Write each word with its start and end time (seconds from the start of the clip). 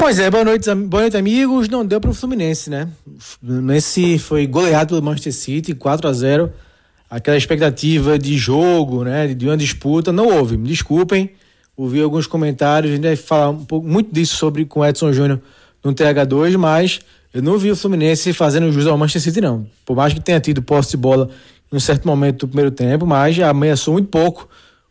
Pois 0.00 0.18
é, 0.18 0.30
boa 0.30 0.42
noite, 0.42 0.74
boa 0.74 1.02
noite, 1.02 1.16
amigos. 1.18 1.68
Não 1.68 1.84
deu 1.84 2.00
para 2.00 2.10
o 2.10 2.14
Fluminense, 2.14 2.70
né? 2.70 2.88
O 3.06 3.20
Fluminense 3.20 4.18
foi 4.18 4.46
goleado 4.46 4.94
pelo 4.94 5.02
Manchester 5.02 5.34
City, 5.34 5.74
4 5.74 6.08
a 6.08 6.12
0 6.14 6.50
Aquela 7.10 7.36
expectativa 7.36 8.18
de 8.18 8.34
jogo, 8.38 9.04
né? 9.04 9.34
De 9.34 9.44
uma 9.44 9.58
disputa, 9.58 10.10
não 10.10 10.26
houve. 10.26 10.56
Me 10.56 10.66
desculpem. 10.66 11.28
Ouvi 11.76 12.00
alguns 12.00 12.26
comentários, 12.26 12.90
a 12.90 12.94
gente 12.94 13.04
vai 13.04 13.14
falar 13.14 13.50
um 13.50 13.62
pouco, 13.62 13.86
muito 13.86 14.10
disso 14.10 14.36
sobre 14.36 14.64
com 14.64 14.80
o 14.80 14.86
Edson 14.86 15.12
Júnior 15.12 15.38
no 15.84 15.92
TH2, 15.92 16.56
mas 16.56 17.00
eu 17.34 17.42
não 17.42 17.58
vi 17.58 17.70
o 17.70 17.76
Fluminense 17.76 18.32
fazendo 18.32 18.72
jus 18.72 18.86
ao 18.86 18.96
Manchester 18.96 19.34
City, 19.34 19.42
não. 19.42 19.66
Por 19.84 19.94
mais 19.94 20.14
que 20.14 20.20
tenha 20.20 20.40
tido 20.40 20.62
posse 20.62 20.92
de 20.92 20.96
bola 20.96 21.28
em 21.70 21.76
um 21.76 21.80
certo 21.80 22.08
momento 22.08 22.46
do 22.46 22.48
primeiro 22.48 22.70
tempo, 22.70 23.06
mas 23.06 23.38
ameaçou 23.38 23.92
muito 23.92 24.08
pouco 24.08 24.48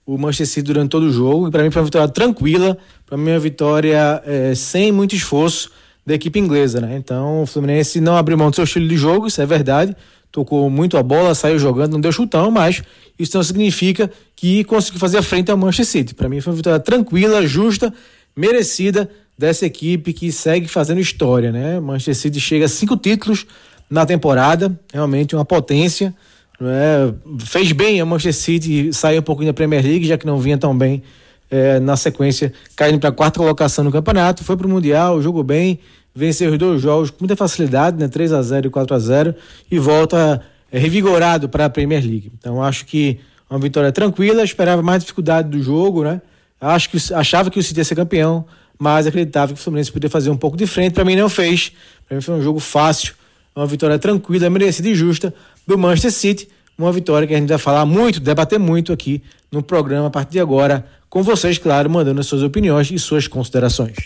o 0.09 0.17
Manchester 0.17 0.47
City 0.47 0.63
durante 0.63 0.89
todo 0.89 1.03
o 1.03 1.11
jogo. 1.11 1.47
E 1.47 1.51
para 1.51 1.63
mim 1.63 1.69
foi 1.69 1.81
uma 1.81 1.85
vitória 1.85 2.07
tranquila, 2.07 2.75
para 3.05 3.15
mim 3.15 3.29
uma 3.29 3.39
vitória 3.39 4.23
é, 4.25 4.55
sem 4.55 4.91
muito 4.91 5.15
esforço 5.15 5.71
da 6.03 6.15
equipe 6.15 6.39
inglesa, 6.39 6.81
né? 6.81 6.97
Então 6.97 7.43
o 7.43 7.45
Fluminense 7.45 8.01
não 8.01 8.17
abriu 8.17 8.35
mão 8.35 8.49
do 8.49 8.55
seu 8.55 8.63
estilo 8.63 8.87
de 8.87 8.97
jogo, 8.97 9.27
isso 9.27 9.39
é 9.39 9.45
verdade. 9.45 9.95
Tocou 10.31 10.67
muito 10.69 10.97
a 10.97 11.03
bola, 11.03 11.35
saiu 11.35 11.59
jogando, 11.59 11.93
não 11.93 12.01
deu 12.01 12.11
chutão, 12.11 12.49
mas 12.49 12.81
isso 13.19 13.37
não 13.37 13.43
significa 13.43 14.09
que 14.35 14.63
conseguiu 14.63 14.99
fazer 14.99 15.19
a 15.19 15.21
frente 15.21 15.51
ao 15.51 15.57
Manchester 15.57 15.85
City. 15.85 16.15
Para 16.15 16.27
mim 16.27 16.41
foi 16.41 16.53
uma 16.53 16.57
vitória 16.57 16.79
tranquila, 16.79 17.45
justa, 17.45 17.93
merecida 18.35 19.09
dessa 19.37 19.67
equipe 19.67 20.11
que 20.11 20.31
segue 20.31 20.67
fazendo 20.67 20.99
história, 20.99 21.51
né? 21.51 21.79
Manchester 21.79 22.15
City 22.15 22.39
chega 22.39 22.65
a 22.65 22.69
cinco 22.69 22.97
títulos 22.97 23.45
na 23.87 24.07
temporada, 24.07 24.75
realmente 24.91 25.35
uma 25.35 25.45
potência. 25.45 26.13
É, 26.61 27.13
fez 27.45 27.71
bem 27.71 28.01
a 28.01 28.05
Manchester 28.05 28.33
City 28.33 28.93
sair 28.93 29.19
um 29.19 29.23
pouquinho 29.23 29.47
da 29.47 29.53
Premier 29.53 29.83
League, 29.83 30.05
já 30.05 30.17
que 30.17 30.25
não 30.25 30.37
vinha 30.39 30.57
tão 30.57 30.77
bem 30.77 31.01
é, 31.49 31.79
na 31.79 31.95
sequência, 31.95 32.53
caindo 32.75 32.99
para 32.99 33.09
a 33.09 33.13
quarta 33.13 33.39
colocação 33.39 33.83
no 33.83 33.91
campeonato. 33.91 34.43
Foi 34.43 34.57
para 34.57 34.67
o 34.67 34.69
Mundial, 34.69 35.21
jogou 35.21 35.43
bem, 35.43 35.79
venceu 36.13 36.51
os 36.51 36.57
dois 36.57 36.81
jogos 36.81 37.09
com 37.09 37.17
muita 37.21 37.35
facilidade, 37.35 37.97
né? 37.97 38.07
3 38.07 38.33
a 38.33 38.41
0 38.41 38.67
e 38.67 38.69
4 38.69 38.95
a 38.95 38.99
0 38.99 39.35
e 39.71 39.79
volta 39.79 40.41
é, 40.71 40.77
revigorado 40.77 41.47
para 41.47 41.65
a 41.65 41.69
Premier 41.69 42.01
League. 42.01 42.31
Então 42.37 42.61
acho 42.61 42.85
que 42.85 43.19
uma 43.49 43.59
vitória 43.59 43.91
tranquila, 43.91 44.43
esperava 44.43 44.81
mais 44.81 45.01
dificuldade 45.01 45.49
do 45.49 45.61
jogo, 45.61 46.03
né? 46.03 46.21
Acho 46.61 46.89
que 46.89 46.97
achava 47.13 47.49
que 47.49 47.57
o 47.57 47.63
City 47.63 47.79
ia 47.79 47.85
ser 47.85 47.95
campeão, 47.95 48.45
mas 48.77 49.07
acreditava 49.07 49.53
que 49.53 49.59
o 49.59 49.63
Fluminense 49.63 49.91
podia 49.91 50.09
fazer 50.09 50.29
um 50.29 50.37
pouco 50.37 50.55
de 50.55 50.67
frente. 50.67 50.93
Para 50.93 51.05
mim 51.05 51.15
não 51.15 51.29
fez. 51.29 51.71
Para 52.07 52.15
mim 52.15 52.21
foi 52.21 52.35
um 52.35 52.41
jogo 52.41 52.59
fácil, 52.59 53.13
uma 53.55 53.65
vitória 53.65 53.97
tranquila, 53.97 54.49
merecida 54.49 54.89
e 54.89 54.93
justa 54.93 55.33
do 55.65 55.77
Manchester 55.77 56.11
City. 56.11 56.49
Uma 56.79 56.93
vitória 56.93 57.27
que 57.27 57.35
a 57.35 57.37
gente 57.37 57.49
vai 57.49 57.57
falar 57.57 57.85
muito, 57.85 58.21
debater 58.21 58.57
muito 58.57 58.93
aqui 58.93 59.21
no 59.51 59.61
programa 59.61 60.07
a 60.07 60.09
partir 60.09 60.31
de 60.31 60.39
agora, 60.39 60.85
com 61.09 61.21
vocês, 61.21 61.57
claro, 61.57 61.89
mandando 61.89 62.21
as 62.21 62.25
suas 62.25 62.41
opiniões 62.41 62.89
e 62.89 62.97
suas 62.97 63.27
considerações. 63.27 63.97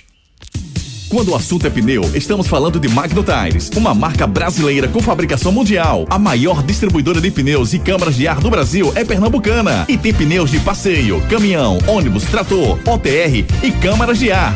Quando 1.08 1.30
o 1.30 1.36
assunto 1.36 1.68
é 1.68 1.70
pneu, 1.70 2.02
estamos 2.16 2.48
falando 2.48 2.80
de 2.80 2.88
Magno 2.88 3.24
Tires, 3.24 3.70
uma 3.76 3.94
marca 3.94 4.26
brasileira 4.26 4.88
com 4.88 5.00
fabricação 5.00 5.52
mundial. 5.52 6.08
A 6.10 6.18
maior 6.18 6.64
distribuidora 6.64 7.22
de 7.22 7.30
pneus 7.30 7.72
e 7.76 7.78
câmaras 7.78 8.16
de 8.16 8.28
ar 8.28 8.40
do 8.40 8.50
Brasil 8.50 8.92
é 8.96 9.06
pernambucana 9.06 9.86
e 9.88 9.96
tem 9.96 10.12
pneus 10.12 10.50
de 10.50 10.60
passeio, 10.60 11.22
caminhão, 11.30 11.78
ônibus, 11.88 12.24
trator, 12.24 12.80
OTR 12.88 13.46
e 13.62 13.72
câmaras 13.74 14.18
de 14.18 14.32
ar, 14.32 14.56